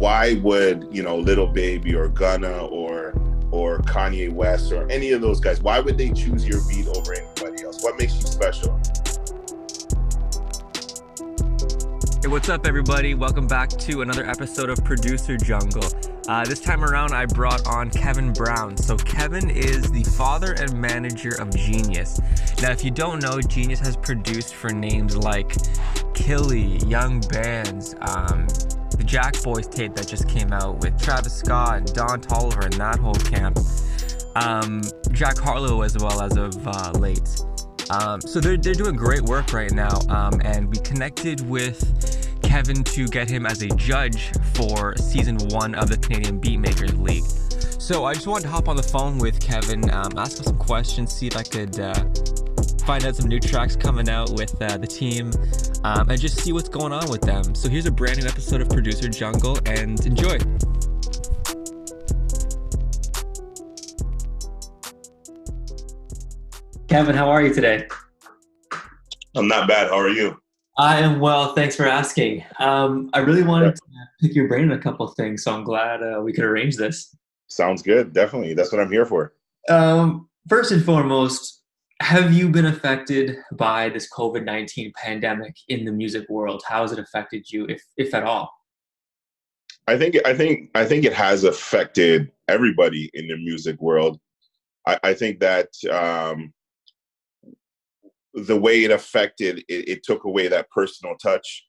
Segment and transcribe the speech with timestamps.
[0.00, 3.12] why would you know Lil Baby or Gunna or
[3.50, 5.60] or Kanye West or any of those guys?
[5.60, 7.82] Why would they choose your beat over anybody else?
[7.82, 8.80] What makes you special?
[12.22, 13.12] Hey, what's up, everybody?
[13.12, 15.86] Welcome back to another episode of Producer Jungle.
[16.26, 18.78] Uh, this time around, I brought on Kevin Brown.
[18.78, 22.22] So, Kevin is the father and manager of Genius.
[22.62, 25.54] Now, if you don't know, Genius has produced for names like
[26.14, 28.46] Killy, Yung Bans, um,
[29.00, 32.74] the Jack Boys tape that just came out with Travis Scott and Don Toliver and
[32.74, 33.58] that whole camp.
[34.36, 37.40] Um, Jack Harlow as well as of uh, late.
[37.88, 39.98] Um, so they're, they're doing great work right now.
[40.10, 41.80] Um, and we connected with
[42.42, 47.24] Kevin to get him as a judge for season one of the Canadian Beatmakers League.
[47.80, 50.58] So I just wanted to hop on the phone with Kevin, um, ask him some
[50.58, 52.04] questions, see if I could uh,
[52.90, 55.30] find out some new tracks coming out with uh, the team,
[55.84, 57.54] um, and just see what's going on with them.
[57.54, 60.38] So here's a brand new episode of Producer Jungle, and enjoy.
[66.88, 67.86] Kevin, how are you today?
[69.36, 69.90] I'm not bad.
[69.90, 70.42] How are you?
[70.76, 71.54] I am well.
[71.54, 72.44] Thanks for asking.
[72.58, 73.82] Um, I really wanted to
[74.20, 76.76] pick your brain on a couple of things, so I'm glad uh, we could arrange
[76.76, 77.14] this.
[77.46, 78.12] Sounds good.
[78.12, 78.54] Definitely.
[78.54, 79.34] That's what I'm here for.
[79.68, 81.59] Um, first and foremost,
[82.00, 86.62] have you been affected by this COVID 19 pandemic in the music world?
[86.66, 88.50] How has it affected you, if, if at all?
[89.86, 94.18] I think I think I think it has affected everybody in the music world.
[94.86, 96.52] I, I think that um,
[98.34, 101.66] the way it affected it, it, took away that personal touch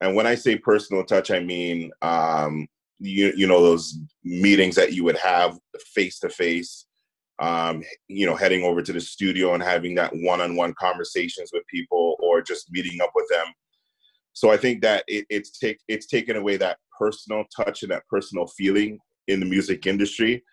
[0.00, 2.66] and when i say personal touch i mean um,
[2.98, 5.58] you, you know those meetings that you would have
[5.94, 6.86] face to face
[7.40, 12.16] Um, you know heading over to the studio and having that one-on-one conversations with people
[12.20, 13.46] or just meeting up with them
[14.34, 18.06] so i think that it, it's take it's taken away that personal touch and that
[18.10, 20.44] personal feeling in the music industry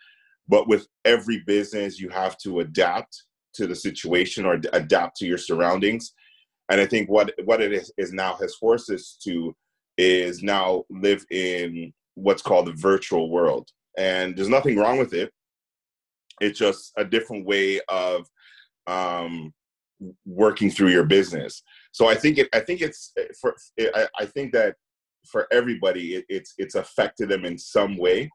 [0.48, 3.24] but with every business you have to adapt
[3.58, 6.14] to the situation or adapt to your surroundings.
[6.70, 9.56] And I think what what it is, is now has forced us to
[9.98, 13.68] is now live in what's called the virtual world.
[13.98, 15.32] And there's nothing wrong with it.
[16.40, 18.28] It's just a different way of
[18.88, 19.54] um,
[20.26, 21.62] working through your business.
[21.92, 22.50] So I think it.
[22.54, 23.56] I think it's for.
[23.80, 24.76] I, I think that
[25.26, 28.30] for everybody, it, it's it's affected them in some way.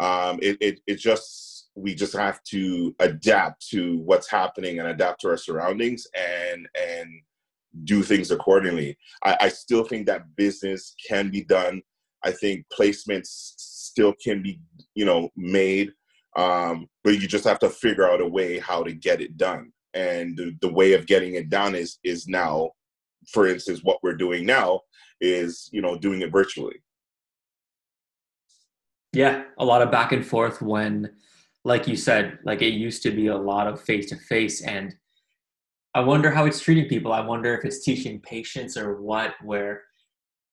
[0.00, 5.20] Um, it, it it just we just have to adapt to what's happening and adapt
[5.22, 7.10] to our surroundings and and
[7.84, 8.96] do things accordingly.
[9.24, 11.82] I, I still think that business can be done.
[12.24, 14.60] I think placements still can be,
[14.94, 15.92] you know, made,
[16.36, 19.72] um, but you just have to figure out a way how to get it done.
[19.94, 22.72] And the, the way of getting it done is is now,
[23.28, 24.80] for instance, what we're doing now
[25.20, 26.82] is, you know, doing it virtually.
[29.12, 31.10] Yeah, a lot of back and forth when
[31.64, 34.62] like you said, like it used to be a lot of face to face.
[34.62, 34.94] And
[35.94, 37.12] I wonder how it's treating people.
[37.12, 39.82] I wonder if it's teaching patience or what, where,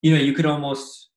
[0.02, 1.10] you know, you could almost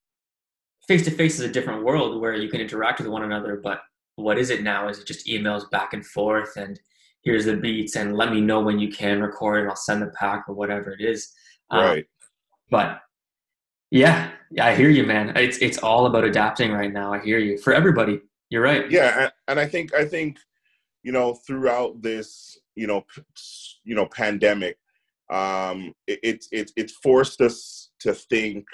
[0.87, 3.59] face to face is a different world where you can interact with one another.
[3.63, 3.79] But
[4.15, 4.87] what is it now?
[4.87, 6.79] Is it just emails back and forth and
[7.25, 10.11] here's the beats and let me know when you can record and I'll send the
[10.17, 11.33] pack or whatever it is.
[11.71, 11.97] Um, right.
[11.99, 12.03] Um,
[12.69, 13.01] but
[13.91, 15.35] yeah, yeah, I hear you, man.
[15.35, 17.13] It's it's all about adapting right now.
[17.13, 18.21] I hear you for everybody.
[18.49, 18.89] You're right.
[18.89, 20.37] Yeah, and, I think I think
[21.03, 23.05] you know throughout this you know
[23.83, 24.77] you know pandemic,
[25.31, 28.65] um, it's it it it's forced us to think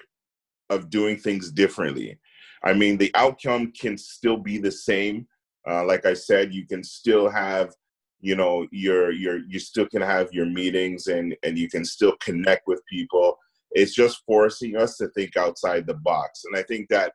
[0.70, 2.18] of doing things differently.
[2.64, 5.28] I mean, the outcome can still be the same.
[5.70, 7.74] Uh, like I said, you can still have
[8.22, 12.16] you know your your you still can have your meetings and and you can still
[12.22, 13.38] connect with people.
[13.72, 16.44] It's just forcing us to think outside the box.
[16.46, 17.14] And i think that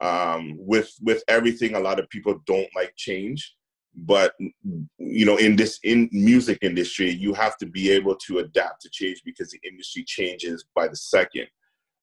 [0.00, 3.54] um, with with everything a lot of people don't like change.
[3.94, 4.32] But
[4.98, 8.90] you know in this in music industry you have to be able to adapt to
[8.90, 11.46] change because the industry changes by the second.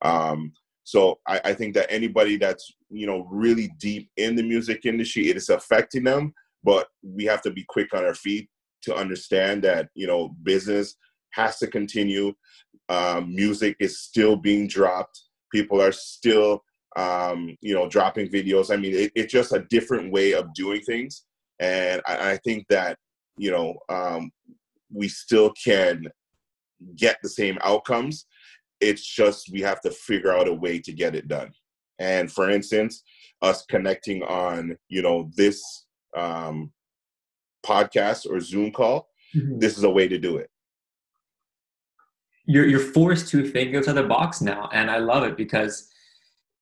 [0.01, 0.51] Um,
[0.85, 5.30] so I, I think that anybody that's you know really deep in the music industry
[5.30, 6.33] it is affecting them
[6.63, 8.50] but we have to be quick on our feet
[8.83, 10.95] to understand that you know business
[11.31, 12.33] has to continue
[12.88, 15.19] um, music is still being dropped
[15.51, 16.63] people are still
[16.95, 18.74] um, you know, dropping videos.
[18.74, 21.25] I mean, it, it's just a different way of doing things.
[21.59, 22.98] And I, I think that,
[23.38, 24.31] you know, um,
[24.94, 26.07] we still can
[26.95, 28.25] get the same outcomes.
[28.81, 31.51] It's just we have to figure out a way to get it done.
[32.00, 33.04] And for instance,
[33.42, 35.86] us connecting on, you know, this
[36.16, 36.72] um,
[37.66, 39.60] podcast or Zoom call, mm-hmm.
[39.60, 40.50] this is a way to do it.
[42.45, 44.69] You're, you're forced to think outside the box now.
[44.72, 45.89] And I love it because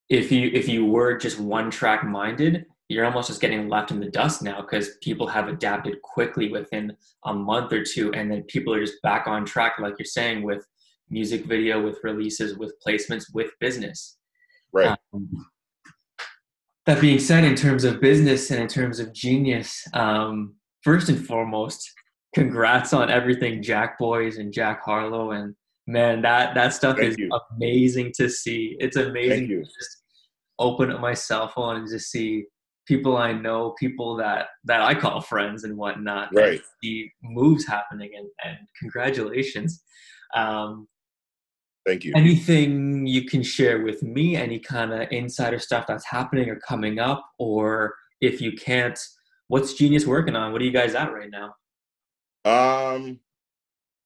[0.10, 4.00] if you if you were just one track minded, you're almost just getting left in
[4.00, 6.96] the dust now because people have adapted quickly within
[7.26, 10.44] a month or two, and then people are just back on track, like you're saying,
[10.44, 10.66] with
[11.14, 14.18] music video, with releases, with placements, with business.
[14.74, 14.98] Right.
[15.14, 15.30] Um,
[16.86, 21.26] that being said, in terms of business and in terms of genius, um, first and
[21.26, 21.90] foremost,
[22.36, 25.56] congrats on everything Jack Boys and Jack Harlow and
[25.88, 27.30] man, that that stuff Thank is you.
[27.56, 28.76] amazing to see.
[28.80, 30.04] It's amazing to just
[30.60, 32.46] open up my cell phone and just see
[32.86, 36.30] people I know, people that that I call friends and whatnot.
[36.34, 36.62] Right.
[36.82, 39.84] The moves happening and, and congratulations.
[40.36, 40.88] Um,
[41.86, 42.14] Thank you.
[42.16, 44.36] Anything you can share with me?
[44.36, 48.98] Any kind of insider stuff that's happening or coming up, or if you can't,
[49.48, 50.54] what's Genius working on?
[50.54, 51.56] What are you guys at right now?
[52.46, 53.20] Um,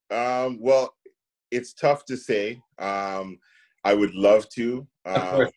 [0.09, 0.95] um, well,
[1.51, 2.61] it's tough to say.
[2.79, 3.39] Um,
[3.83, 5.47] I would love to, um,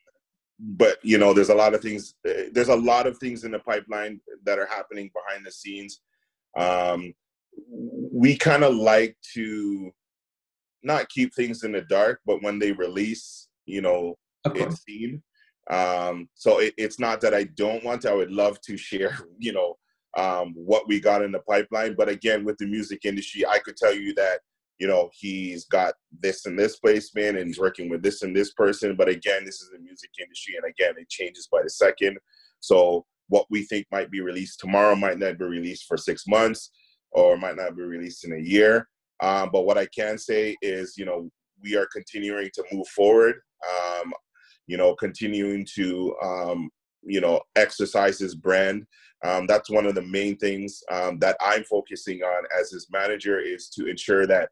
[0.58, 2.14] but you know, there's a lot of things.
[2.26, 6.00] Eh, there's a lot of things in the pipeline that are happening behind the scenes.
[6.56, 7.14] Um,
[8.12, 9.90] we kind of like to
[10.82, 14.16] not keep things in the dark, but when they release, you know,
[14.54, 15.22] it's seen.
[15.70, 18.10] Um, so it, it's not that I don't want to.
[18.10, 19.76] I would love to share, you know,
[20.16, 21.94] um, what we got in the pipeline.
[21.96, 24.40] But again, with the music industry, I could tell you that
[24.80, 28.52] you know he's got this and this placement and he's working with this and this
[28.52, 32.18] person but again this is the music industry and again it changes by the second
[32.60, 36.70] so what we think might be released tomorrow might not be released for six months
[37.12, 38.88] or might not be released in a year
[39.22, 41.30] um, but what i can say is you know
[41.62, 43.36] we are continuing to move forward
[43.68, 44.12] um,
[44.66, 46.70] you know continuing to um,
[47.02, 48.86] you know exercise his brand
[49.22, 53.38] um, that's one of the main things um, that i'm focusing on as his manager
[53.38, 54.50] is to ensure that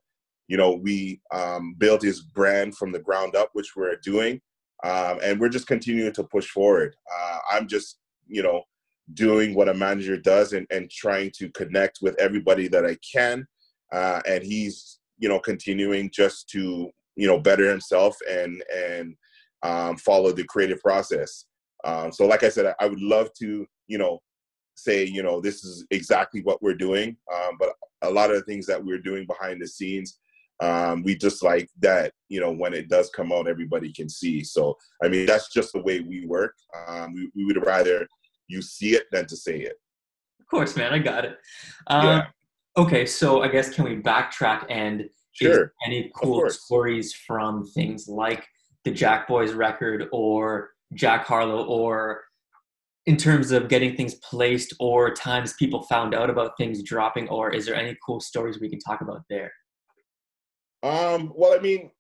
[0.49, 4.41] you know, we um, built his brand from the ground up, which we're doing.
[4.82, 6.97] And we're just continuing to push forward.
[7.15, 8.62] Uh, I'm just, you know,
[9.15, 13.47] doing what a manager does and, and trying to connect with everybody that I can.
[13.93, 19.14] Uh, and he's, you know, continuing just to, you know, better himself and, and
[19.62, 21.46] um, follow the creative process.
[21.85, 24.20] Um, so like I said, I, would love to, you know,
[24.75, 27.17] say, you know, this is exactly what we're doing.
[27.32, 27.70] Um, but
[28.02, 30.19] a lot of the things that we're doing behind the scenes,
[30.61, 34.43] um, we just like that you know when it does come out everybody can see
[34.43, 36.55] so i mean that's just the way we work
[36.88, 38.06] um, we, we would rather
[38.49, 39.76] you see it than to say it
[40.41, 41.38] of course man i got it
[41.87, 42.26] um, yeah.
[42.79, 45.73] Okay so i guess can we backtrack and sure.
[45.85, 48.47] any cool stories from things like
[48.85, 52.23] the jack boys record or jack harlow or
[53.07, 57.51] in terms of getting things placed or times people found out about things dropping or
[57.51, 59.53] is there any cool stories we can talk about there
[60.83, 61.91] um, well, I mean,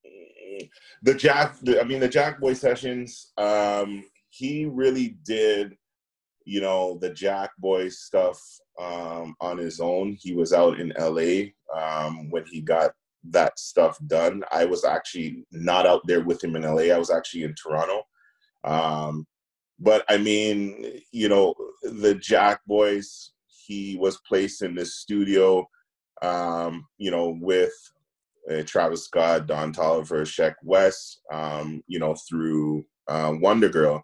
[1.02, 3.32] the Jack, the, I mean, the Jack Boy sessions.
[3.36, 5.74] Um, he really did,
[6.48, 8.40] you know, the Jack Boy stuff
[8.80, 10.16] um, on his own.
[10.18, 12.92] He was out in LA um, when he got
[13.24, 14.42] that stuff done.
[14.50, 16.94] I was actually not out there with him in LA.
[16.94, 18.02] I was actually in Toronto.
[18.64, 19.26] Um,
[19.78, 23.32] but I mean, you know, the Jack Boys.
[23.66, 25.68] He was placed in this studio,
[26.22, 27.74] um, you know, with
[28.50, 34.00] uh, Travis Scott, Don Toliver, Sheck Wes, um, you know, through uh, WondaGurl.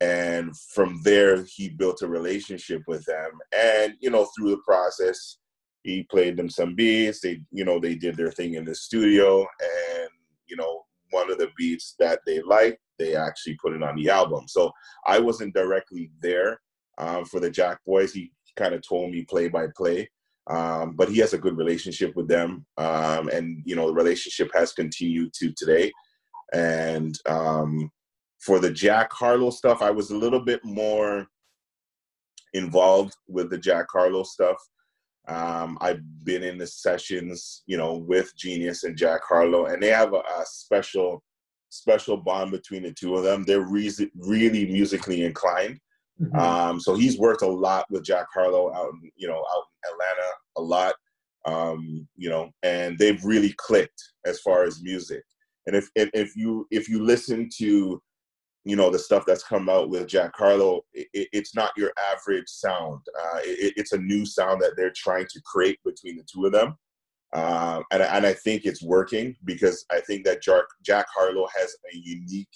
[0.00, 3.30] And from there, he built a relationship with them.
[3.56, 5.38] And, you know, through the process,
[5.82, 7.20] he played them some beats.
[7.20, 9.40] They, you know, they did their thing in the studio.
[9.40, 10.10] And,
[10.46, 14.10] you know, one of the beats that they liked, they actually put it on the
[14.10, 14.48] album.
[14.48, 14.70] So
[15.06, 16.60] I wasn't directly there
[16.98, 18.12] um, for the Jack Boys.
[18.12, 20.10] He kind of told me play by play.
[20.48, 24.48] Um, but he has a good relationship with them, um, and you know the relationship
[24.54, 25.92] has continued to today.
[26.54, 27.90] And um,
[28.46, 31.26] for the Jack Harlow stuff, I was a little bit more
[32.54, 34.56] involved with the Jack Harlow stuff.
[35.28, 39.88] Um, I've been in the sessions, you know, with Genius and Jack Harlow, and they
[39.88, 41.22] have a, a special,
[41.68, 43.42] special bond between the two of them.
[43.42, 45.80] They're re- really musically inclined,
[46.20, 46.38] Mm-hmm.
[46.38, 49.92] Um, so he's worked a lot with Jack Harlow out, in, you know, out in
[49.92, 50.94] Atlanta a lot,
[51.44, 55.22] um, you know, and they've really clicked as far as music.
[55.66, 58.00] And if if you if you listen to,
[58.66, 62.48] you know, the stuff that's come out with Jack Harlow, it, it's not your average
[62.48, 63.00] sound.
[63.16, 66.52] Uh, it, it's a new sound that they're trying to create between the two of
[66.52, 66.76] them.
[67.32, 71.76] Uh, and, and I think it's working because I think that Jack, Jack Harlow has
[71.94, 72.48] a unique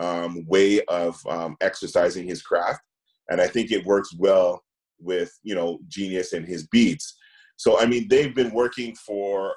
[0.00, 2.80] um, way of um, exercising his craft,
[3.28, 4.64] and I think it works well
[5.00, 7.16] with you know Genius and his beats.
[7.56, 9.54] So I mean, they've been working for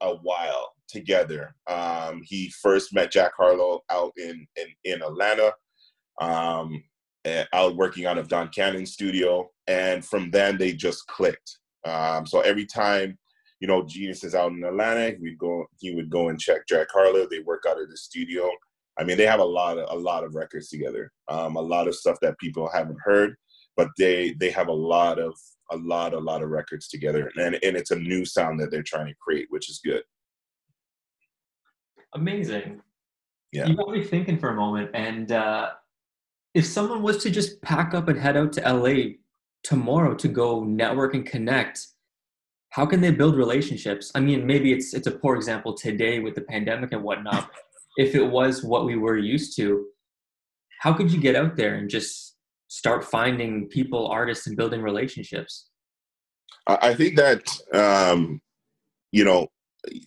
[0.00, 1.56] a while together.
[1.68, 5.52] Um, he first met Jack Harlow out in in, in Atlanta.
[6.20, 6.84] um,
[7.52, 9.50] out working out of Don Cannon studio.
[9.66, 11.58] And from then they just clicked.
[11.86, 13.18] Um, so every time,
[13.60, 16.88] you know, Genius is out in Atlanta, we'd go, he would go and check Jack
[16.92, 17.26] Harlow.
[17.28, 18.50] They work out of the studio.
[18.98, 21.12] I mean, they have a lot of a lot of records together.
[21.28, 23.36] Um, a lot of stuff that people haven't heard,
[23.76, 25.34] but they they have a lot of
[25.70, 28.82] a lot a lot of records together, and and it's a new sound that they're
[28.82, 30.02] trying to create, which is good.
[32.14, 32.80] Amazing.
[33.52, 33.66] Yeah.
[33.66, 35.70] You got me thinking for a moment, and uh,
[36.54, 39.14] if someone was to just pack up and head out to LA
[39.62, 41.86] tomorrow to go network and connect,
[42.70, 44.10] how can they build relationships?
[44.14, 47.50] I mean, maybe it's it's a poor example today with the pandemic and whatnot.
[47.98, 49.86] if it was what we were used to,
[50.80, 52.36] how could you get out there and just
[52.68, 55.68] start finding people, artists, and building relationships?
[56.66, 57.42] I think that
[57.74, 58.40] um,
[59.10, 59.48] you know,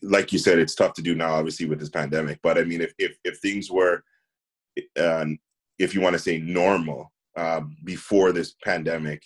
[0.01, 2.39] like you said, it's tough to do now, obviously with this pandemic.
[2.41, 4.03] But I mean, if if, if things were
[4.99, 5.37] um,
[5.79, 9.21] if you want to say normal uh, before this pandemic.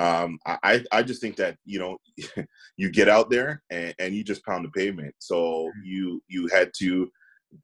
[0.00, 1.98] Um, I, I just think that you know
[2.76, 5.14] you get out there and, and you just pound the pavement.
[5.18, 5.80] So mm-hmm.
[5.84, 7.10] you you head to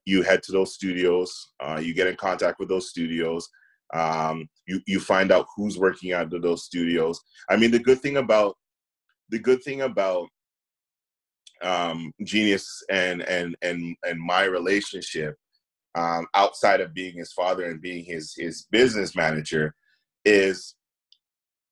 [0.05, 1.53] you head to those studios.
[1.61, 3.49] Uh, you get in contact with those studios.
[3.93, 7.21] Um, you you find out who's working out of those studios.
[7.49, 8.57] I mean, the good thing about
[9.29, 10.29] the good thing about
[11.64, 15.37] um, Genius and and and and my relationship
[15.94, 19.75] um, outside of being his father and being his his business manager
[20.25, 20.75] is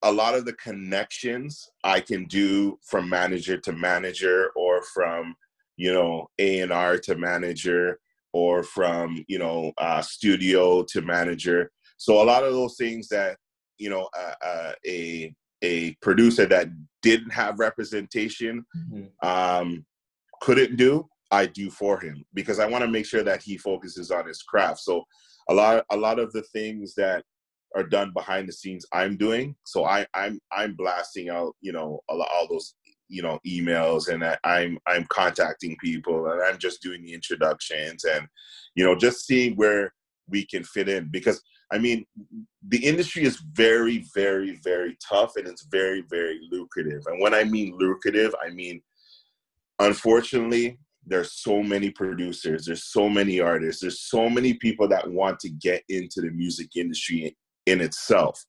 [0.03, 5.35] a lot of the connections I can do from manager to manager or from
[5.77, 7.99] you know A and R to manager
[8.33, 11.71] or from you know uh, studio to manager.
[11.97, 13.37] So a lot of those things that
[13.79, 16.69] you know uh, uh, a a producer that
[17.03, 19.29] didn't have representation mm-hmm.
[19.29, 19.85] um,
[20.41, 24.11] couldn't do I do for him because I want to make sure that he focuses
[24.11, 24.81] on his craft.
[24.81, 25.05] So
[25.49, 27.25] a lot a lot of the things that
[27.75, 29.57] are done behind the scenes I'm doing.
[29.65, 32.75] So I I'm I'm blasting out, you know, all, all those
[33.09, 38.05] you know emails and I, I'm I'm contacting people and I'm just doing the introductions
[38.05, 38.27] and
[38.75, 39.93] you know just seeing where
[40.29, 41.43] we can fit in because
[41.73, 42.05] I mean
[42.69, 47.03] the industry is very very very tough and it's very very lucrative.
[47.07, 48.83] And when I mean lucrative, I mean
[49.79, 55.41] unfortunately there's so many producers there's so many artists there's so many people that want
[55.41, 57.37] to get into the music industry
[57.67, 58.45] in itself.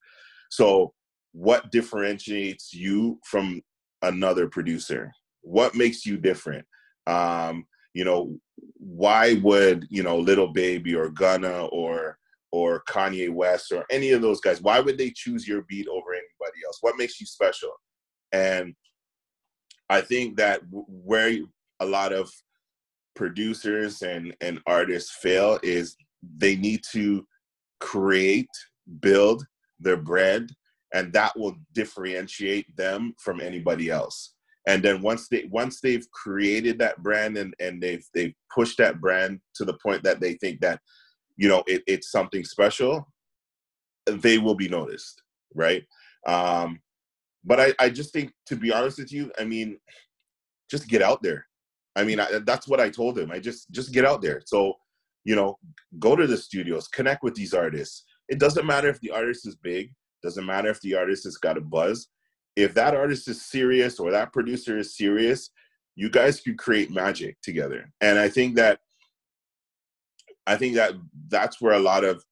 [0.52, 0.94] So
[1.32, 3.62] what differentiates you from
[4.04, 5.12] another producer?
[5.42, 6.66] What makes you different?
[7.08, 8.38] Um you know
[8.78, 12.18] why would you know Lil Baby or gunna or
[12.54, 16.14] or kanye west or any of those guys why would they choose your beat over
[16.14, 16.78] anybody else?
[16.82, 17.72] What makes you special?
[18.32, 18.74] And
[19.90, 21.36] i think that where
[21.82, 22.32] a lot of
[23.16, 25.98] producers and and artists fail is
[26.38, 27.28] they need to
[27.80, 28.50] create
[29.02, 29.46] build
[29.80, 30.56] their brand
[30.94, 34.36] and that will differentiate them from anybody else.
[34.68, 39.02] And then once they once they've created that brand and and they've they've pushed that
[39.02, 40.80] brand to the point that they think that
[41.38, 43.08] you know it, it's something special
[44.08, 45.22] they will be noticed
[45.56, 45.84] right
[46.28, 46.80] um
[47.44, 49.78] but i i just think to be honest with you i mean
[50.70, 51.46] just get out there
[51.96, 53.32] I mean, I, that's what I told him.
[53.32, 54.42] I just just get out there.
[54.46, 54.74] So,
[55.24, 55.58] you know,
[56.00, 58.04] go to the studios, connect with these artists.
[58.30, 59.94] It doesn't matter if the artist is big.
[60.24, 62.08] Doesn't matter if the artist has got a buzz.
[62.56, 65.50] If that artist is serious or that producer is serious,
[65.96, 67.92] you guys could create magic together.
[68.02, 68.80] And I think that
[70.46, 70.94] I think that
[71.30, 72.24] that's where a lot of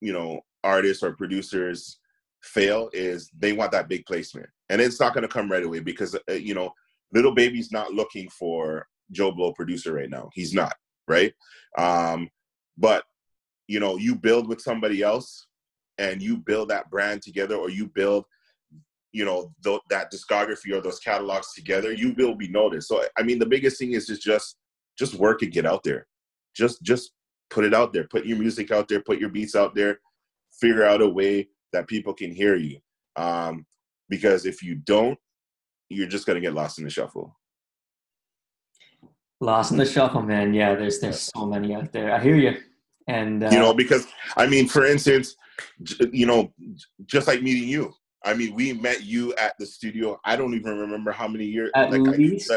[0.00, 1.98] you know artists or producers
[2.42, 5.80] fail is they want that big placement and it's not going to come right away
[5.80, 6.72] because uh, you know
[7.12, 10.28] Lil Baby's not looking for Joe Blow producer right now.
[10.34, 10.74] He's not,
[11.06, 11.32] right?
[11.76, 12.28] Um,
[12.76, 13.04] but
[13.66, 15.46] you know, you build with somebody else
[15.98, 18.24] and you build that brand together or you build
[19.12, 23.22] you know th- that discography or those catalogs together you will be noticed so i
[23.22, 24.56] mean the biggest thing is just just
[24.98, 26.06] just work and get out there
[26.54, 27.12] just just
[27.50, 30.00] put it out there put your music out there put your beats out there
[30.60, 32.78] figure out a way that people can hear you
[33.16, 33.66] um,
[34.08, 35.18] because if you don't
[35.88, 37.38] you're just going to get lost in the shuffle
[39.40, 40.52] Lost in the shuffle, man.
[40.52, 42.12] Yeah, there's there's so many out there.
[42.12, 42.56] I hear you.
[43.06, 45.36] And uh, you know, because I mean, for instance,
[46.12, 46.52] you know,
[47.06, 47.94] just like meeting you.
[48.24, 50.18] I mean, we met you at the studio.
[50.24, 51.70] I don't even remember how many years.
[51.76, 52.50] At like, least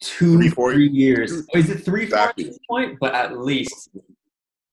[0.00, 1.30] two, three, four three years.
[1.30, 1.46] years.
[1.54, 2.44] Oh, is it three, exactly.
[2.44, 2.98] four at this point?
[3.00, 3.90] But at least.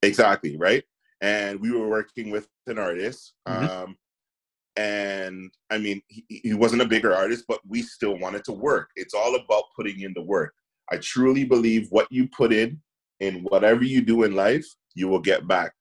[0.04, 0.84] Exactly right.
[1.22, 3.34] And we were working with an artist.
[3.48, 3.66] Mm-hmm.
[3.66, 3.98] Um,
[4.76, 8.90] and I mean, he, he wasn't a bigger artist, but we still wanted to work.
[8.96, 10.54] It's all about putting in the work.
[10.92, 12.82] I truly believe what you put in
[13.20, 15.74] in whatever you do in life, you will get back.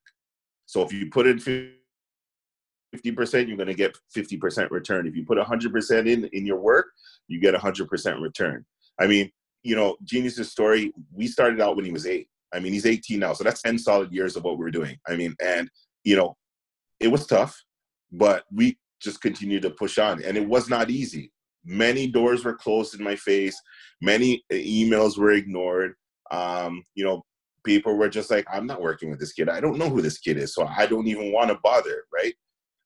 [0.65, 5.07] So if you put in 50%, you're going to get 50% return.
[5.07, 6.87] If you put 100% in in your work,
[7.27, 8.65] you get 100% return.
[8.99, 9.31] I mean,
[9.63, 12.27] you know, Genius's story, we started out when he was eight.
[12.53, 14.97] I mean, he's 18 now, so that's 10 solid years of what we are doing.
[15.07, 15.69] I mean, and,
[16.03, 16.35] you know,
[16.99, 17.59] it was tough,
[18.11, 20.23] but we just continued to push on.
[20.23, 21.31] And it was not easy.
[21.65, 23.59] Many doors were closed in my face,
[24.01, 25.93] many emails were ignored.
[26.31, 27.23] Um, you know,
[27.63, 29.49] people were just like, I'm not working with this kid.
[29.49, 32.33] I don't know who this kid is, so I don't even want to bother, right?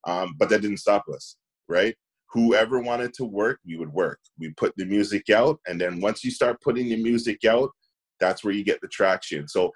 [0.05, 1.95] Um, but that didn't stop us, right?
[2.31, 4.19] Whoever wanted to work, we would work.
[4.37, 7.71] We put the music out, and then once you start putting the music out,
[8.19, 9.47] that's where you get the traction.
[9.47, 9.71] So,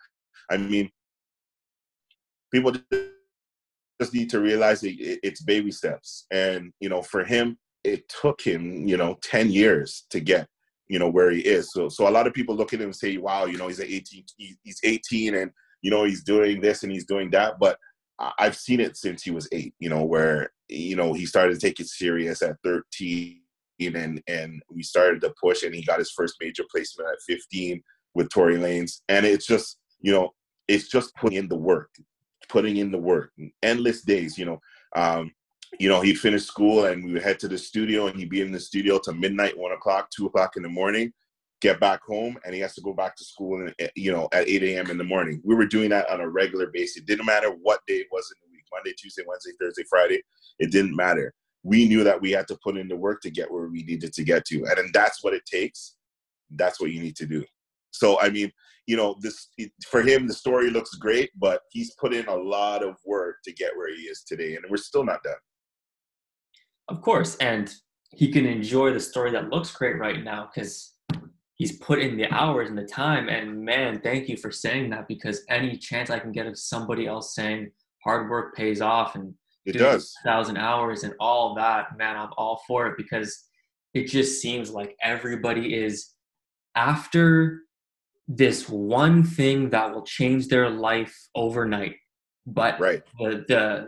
[0.50, 0.90] I mean,
[2.54, 2.74] people
[4.02, 8.88] just need to realize it's baby steps, and you know, for him, it took him,
[8.88, 10.48] you know, ten years to get
[10.92, 11.72] you know where he is.
[11.72, 13.80] So so a lot of people look at him and say, wow, you know, he's
[13.80, 17.60] 18, he's 18, and you know he's doing this and he's doing that.
[17.60, 17.78] But
[18.38, 19.74] I've seen it since he was eight.
[19.80, 23.40] You know where you know he started to take it serious at 13,
[23.80, 27.82] and and we started to push, and he got his first major placement at 15
[28.14, 30.32] with Tory Lanez, and it's just you know
[30.68, 31.90] it's just putting in the work,
[32.50, 33.32] putting in the work,
[33.64, 34.38] endless days.
[34.38, 34.62] You know,
[34.96, 35.32] um,
[35.80, 38.42] you know, he'd finish school and we would head to the studio and he'd be
[38.42, 41.14] in the studio till midnight, one o'clock, two o'clock in the morning,
[41.62, 44.28] get back home and he has to go back to school, and, eh, you know,
[44.34, 44.90] at 8 a.m.
[44.90, 45.42] in the morning.
[45.44, 46.98] We were doing that on a regular basis.
[46.98, 50.22] It didn't matter what day it was in the week Monday, Tuesday, Wednesday, Thursday, Friday.
[50.60, 51.34] It didn't matter.
[51.64, 54.14] We knew that we had to put in the work to get where we needed
[54.14, 54.66] to get to.
[54.66, 55.96] And then that's what it takes.
[56.50, 57.46] That's what you need to do.
[57.92, 58.52] So, I mean,
[58.88, 59.50] you know, this
[59.90, 63.54] for him, the story looks great, but he's put in a lot of work to
[63.54, 65.36] get where he is today, and we're still not done.
[66.90, 67.74] Of course, and
[68.10, 70.94] he can enjoy the story that looks great right now because
[71.56, 73.30] he's put in the hours and the time.
[73.30, 77.08] And man, thank you for saying that because any chance I can get of somebody
[77.08, 77.72] else saying
[78.04, 79.34] hard work pays off and
[79.66, 83.46] it does thousand hours and all that, man, I'm all for it because
[83.94, 86.14] it just seems like everybody is
[86.76, 87.62] after
[88.28, 91.96] this one thing that will change their life overnight.
[92.46, 93.04] But right.
[93.20, 93.88] the, the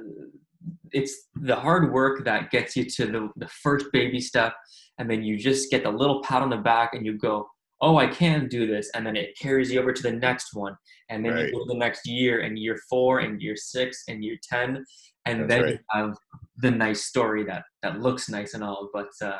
[0.91, 4.53] it's the hard work that gets you to the, the first baby step
[4.99, 7.47] and then you just get the little pat on the back and you go
[7.81, 10.75] oh i can do this and then it carries you over to the next one
[11.09, 11.45] and then right.
[11.47, 14.83] you go to the next year and year four and year six and year 10
[15.25, 15.73] and That's then right.
[15.73, 16.15] you have
[16.57, 19.39] the nice story that that looks nice and all but uh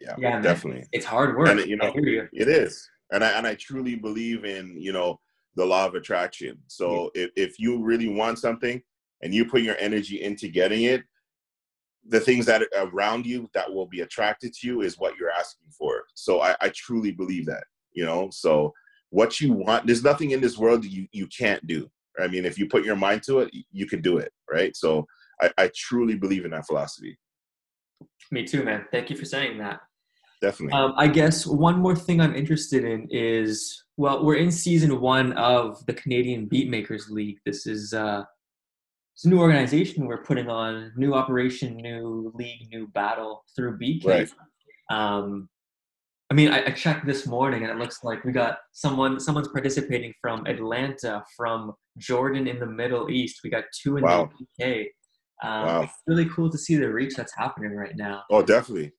[0.00, 2.28] yeah, yeah definitely it's hard work and you know you.
[2.32, 5.18] it is and i and i truly believe in you know
[5.56, 7.24] the law of attraction so yeah.
[7.24, 8.82] if, if you really want something
[9.22, 11.04] and you put your energy into getting it,
[12.06, 15.30] the things that are around you that will be attracted to you is what you're
[15.30, 16.04] asking for.
[16.14, 18.30] So I, I truly believe that, you know.
[18.30, 18.72] So
[19.10, 21.90] what you want, there's nothing in this world you you can't do.
[22.18, 24.74] I mean, if you put your mind to it, you can do it, right?
[24.74, 25.06] So
[25.40, 27.18] I, I truly believe in that philosophy.
[28.30, 28.86] Me too, man.
[28.90, 29.80] Thank you for saying that.
[30.40, 30.78] Definitely.
[30.78, 35.32] Um, I guess one more thing I'm interested in is well, we're in season one
[35.32, 37.38] of the Canadian Beatmakers League.
[37.44, 38.22] This is uh,
[39.14, 44.04] it's a new organization we're putting on new operation new league new battle through BK.
[44.04, 44.30] Right.
[44.90, 45.48] Um,
[46.30, 49.48] I mean, I, I, checked this morning and it looks like we got someone someone's
[49.48, 53.40] participating from Atlanta, from Jordan in the Middle East.
[53.42, 54.30] We got two in wow.
[54.58, 54.86] the UK.
[55.42, 55.82] Um, wow.
[55.82, 58.22] It's really cool to see the reach that's happening right now.
[58.30, 58.92] Oh, definitely,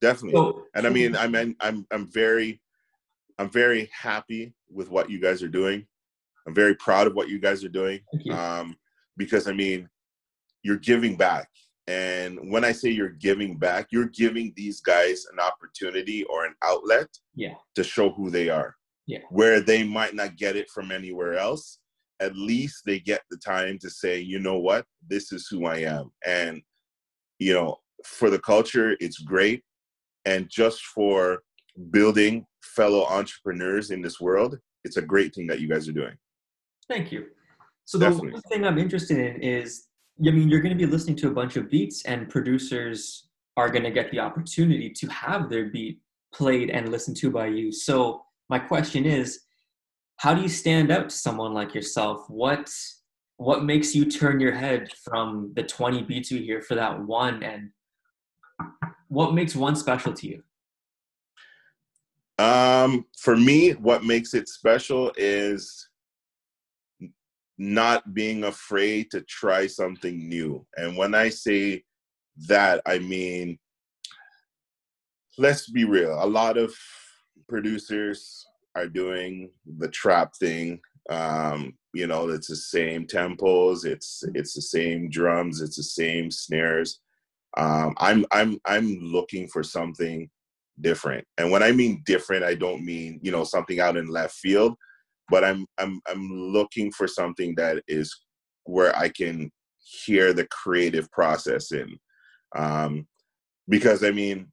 [0.00, 0.38] definitely.
[0.38, 2.60] So, and I mean, I'm I'm I'm very
[3.38, 5.86] I'm very happy with what you guys are doing.
[6.46, 8.00] I'm very proud of what you guys are doing.
[8.58, 8.76] Um,
[9.16, 9.88] because I mean,
[10.62, 11.48] you're giving back.
[11.88, 16.54] And when I say you're giving back, you're giving these guys an opportunity or an
[16.62, 17.54] outlet yeah.
[17.76, 18.74] to show who they are.
[19.06, 19.20] Yeah.
[19.30, 21.78] Where they might not get it from anywhere else,
[22.18, 25.78] at least they get the time to say, you know what, this is who I
[25.78, 26.10] am.
[26.26, 26.60] And,
[27.38, 29.62] you know, for the culture, it's great.
[30.26, 31.42] And just for
[31.90, 36.16] building fellow entrepreneurs in this world, it's a great thing that you guys are doing.
[36.88, 37.26] Thank you.
[37.84, 38.32] So the Definitely.
[38.32, 39.86] one thing I'm interested in is,
[40.26, 43.70] I mean, you're going to be listening to a bunch of beats, and producers are
[43.70, 46.00] going to get the opportunity to have their beat
[46.34, 47.72] played and listened to by you.
[47.72, 49.40] So my question is,
[50.16, 52.28] how do you stand out to someone like yourself?
[52.28, 52.70] What
[53.38, 57.42] what makes you turn your head from the 20 beats you hear for that one,
[57.42, 57.70] and
[59.08, 60.42] what makes one special to you?
[62.38, 65.88] Um, for me, what makes it special is
[67.58, 70.66] not being afraid to try something new.
[70.76, 71.84] And when I say
[72.48, 73.58] that, I mean,
[75.38, 76.22] let's be real.
[76.22, 76.74] A lot of
[77.48, 80.80] producers are doing the trap thing.
[81.08, 86.30] Um, you know it's the same tempos it's it's the same drums it's the same
[86.30, 87.00] snares
[87.56, 90.28] um, i'm i'm i'm looking for something
[90.80, 94.34] different and when i mean different i don't mean you know something out in left
[94.34, 94.74] field
[95.30, 98.14] but i'm i'm i'm looking for something that is
[98.64, 101.98] where i can hear the creative process in
[102.56, 103.06] um,
[103.68, 104.46] because i mean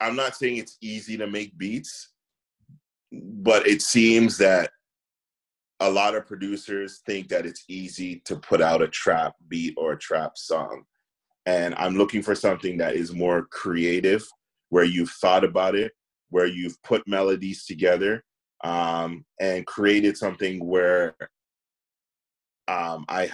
[0.00, 2.12] i'm not saying it's easy to make beats
[3.10, 4.70] but it seems that
[5.80, 9.92] a lot of producers think that it's easy to put out a trap beat or
[9.92, 10.82] a trap song.
[11.46, 14.26] And I'm looking for something that is more creative,
[14.68, 15.92] where you've thought about it,
[16.30, 18.22] where you've put melodies together,
[18.64, 21.16] um, and created something where
[22.66, 23.30] um, I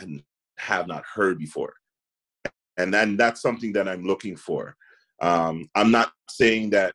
[0.58, 1.74] have not heard before.
[2.76, 4.76] And then that's something that I'm looking for.
[5.20, 6.94] Um, I'm not saying that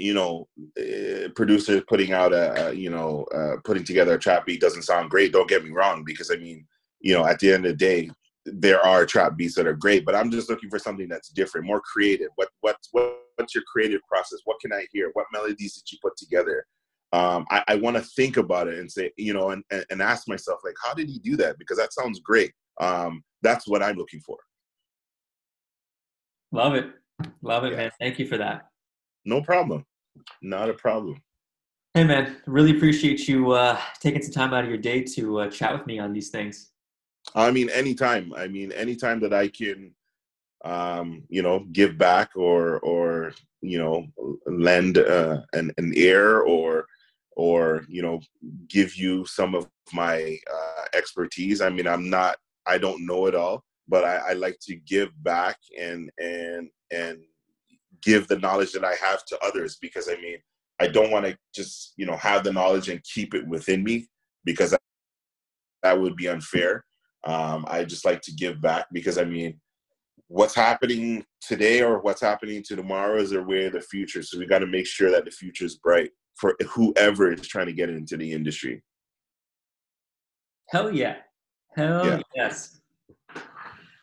[0.00, 0.46] you know,
[0.78, 4.82] uh, producers putting out a, a you know, uh, putting together a trap beat doesn't
[4.82, 5.32] sound great.
[5.32, 6.64] Don't get me wrong, because I mean,
[7.00, 8.10] you know, at the end of the day,
[8.52, 11.66] there are trap beats that are great, but I'm just looking for something that's different,
[11.66, 12.28] more creative.
[12.36, 14.40] What what's what, what's your creative process?
[14.44, 15.10] What can I hear?
[15.12, 16.64] What melodies did you put together?
[17.12, 20.28] Um, I, I want to think about it and say, you know, and, and ask
[20.28, 21.58] myself, like, how did he do that?
[21.58, 22.52] Because that sounds great.
[22.80, 24.36] Um, that's what I'm looking for.
[26.52, 26.90] Love it.
[27.42, 27.78] Love it, yeah.
[27.78, 27.90] man.
[27.98, 28.68] Thank you for that.
[29.24, 29.86] No problem.
[30.42, 31.22] Not a problem.
[31.94, 35.50] Hey, man, really appreciate you uh, taking some time out of your day to uh,
[35.50, 36.70] chat with me on these things.
[37.34, 38.32] I mean, anytime.
[38.34, 39.94] I mean, anytime that I can,
[40.64, 44.06] um, you know, give back or or you know,
[44.46, 46.86] lend uh, an an ear or
[47.36, 48.20] or you know,
[48.68, 51.60] give you some of my uh, expertise.
[51.60, 52.36] I mean, I'm not.
[52.66, 57.18] I don't know it all, but I, I like to give back and and and
[58.02, 60.38] give the knowledge that I have to others because I mean,
[60.80, 64.08] I don't want to just, you know, have the knowledge and keep it within me
[64.44, 64.74] because
[65.82, 66.84] that would be unfair.
[67.24, 69.60] Um, I just like to give back because I mean,
[70.28, 74.22] what's happening today or what's happening to tomorrow is their way of the future.
[74.22, 77.66] So we got to make sure that the future is bright for whoever is trying
[77.66, 78.82] to get into the industry.
[80.68, 81.16] Hell yeah.
[81.74, 82.20] Hell yeah.
[82.34, 82.80] yes.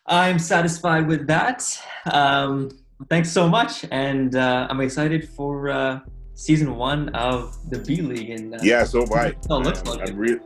[0.07, 1.81] I'm satisfied with that.
[2.11, 2.69] Um,
[3.09, 5.99] thanks so much, and uh, I'm excited for uh,
[6.35, 8.29] season one of the B League.
[8.29, 9.35] And uh, yeah, so am I.
[9.49, 10.39] Oh, looks I'm, like I'm, re-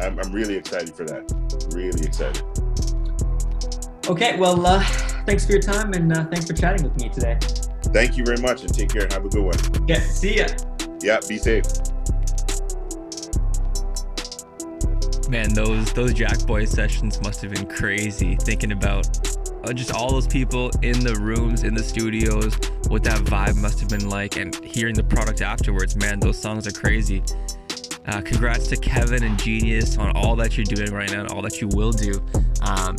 [0.00, 1.24] I'm, I'm really excited for that.
[1.74, 2.42] Really excited.
[4.08, 4.84] Okay, well, uh,
[5.24, 7.38] thanks for your time, and uh, thanks for chatting with me today.
[7.92, 9.02] Thank you very much, and take care.
[9.02, 9.88] And have a good one.
[9.88, 10.46] Yeah, see ya.
[11.00, 11.64] Yeah, be safe.
[15.28, 18.36] Man, those those Jack Boy sessions must have been crazy.
[18.36, 19.35] Thinking about
[19.72, 22.54] just all those people in the rooms, in the studios,
[22.88, 25.96] what that vibe must have been like, and hearing the product afterwards.
[25.96, 27.22] Man, those songs are crazy.
[28.06, 31.42] Uh, congrats to Kevin and Genius on all that you're doing right now and all
[31.42, 32.12] that you will do.
[32.62, 32.96] Um,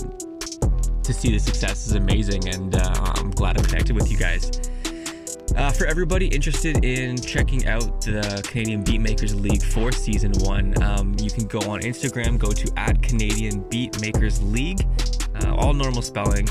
[1.04, 4.52] to see the success is amazing, and uh, I'm glad I'm connected with you guys.
[5.56, 11.16] Uh, for everybody interested in checking out the Canadian Beatmakers League for season one, um,
[11.20, 15.07] you can go on Instagram, go to at Canadian Beatmakers League uh,
[15.58, 16.48] all normal spelling.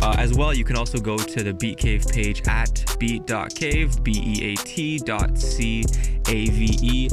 [0.00, 4.12] Uh, as well, you can also go to the Beat Cave page at beat.cave, B
[4.24, 5.84] E A T dot C
[6.28, 7.08] A V E.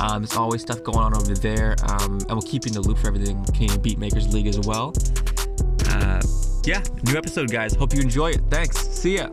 [0.00, 2.80] Um, there's always stuff going on over there, um, and we'll keep you in the
[2.80, 4.92] loop for everything Canadian Beatmakers League as well.
[5.90, 6.20] Uh,
[6.64, 7.74] yeah, new episode, guys.
[7.74, 8.40] Hope you enjoy it.
[8.50, 8.76] Thanks.
[8.88, 9.28] See ya.